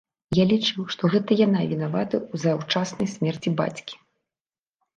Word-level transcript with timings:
Я 0.37 0.45
лічыў, 0.51 0.79
што 0.95 1.03
гэта 1.15 1.37
яна 1.41 1.61
вінаватая 1.75 2.21
ў 2.33 2.47
заўчаснай 2.47 3.13
смерці 3.15 3.55
бацькі. 3.63 3.95